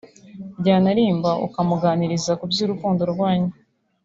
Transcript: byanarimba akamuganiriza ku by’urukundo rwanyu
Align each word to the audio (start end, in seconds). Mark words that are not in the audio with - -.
byanarimba 0.59 1.31
akamuganiriza 1.47 2.31
ku 2.39 2.45
by’urukundo 2.51 3.01
rwanyu 3.13 3.51